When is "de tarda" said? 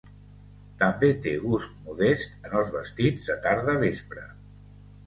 3.31-3.79